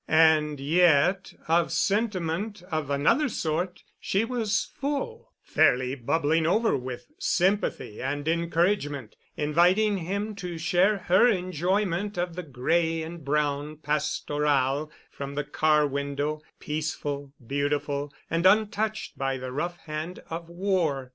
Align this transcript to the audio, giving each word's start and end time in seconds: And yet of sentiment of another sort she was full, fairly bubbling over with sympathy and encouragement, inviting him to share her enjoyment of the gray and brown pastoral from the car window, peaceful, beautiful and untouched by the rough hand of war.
And 0.07 0.59
yet 0.59 1.31
of 1.47 1.71
sentiment 1.71 2.63
of 2.71 2.89
another 2.89 3.29
sort 3.29 3.83
she 3.99 4.25
was 4.25 4.65
full, 4.75 5.31
fairly 5.43 5.93
bubbling 5.93 6.47
over 6.47 6.75
with 6.75 7.11
sympathy 7.19 8.01
and 8.01 8.27
encouragement, 8.27 9.15
inviting 9.37 9.99
him 9.99 10.33
to 10.37 10.57
share 10.57 10.97
her 10.97 11.27
enjoyment 11.27 12.17
of 12.17 12.35
the 12.35 12.41
gray 12.41 13.03
and 13.03 13.23
brown 13.23 13.77
pastoral 13.77 14.91
from 15.11 15.35
the 15.35 15.43
car 15.43 15.85
window, 15.85 16.41
peaceful, 16.59 17.31
beautiful 17.45 18.11
and 18.27 18.47
untouched 18.47 19.19
by 19.19 19.37
the 19.37 19.51
rough 19.51 19.77
hand 19.81 20.19
of 20.31 20.49
war. 20.49 21.09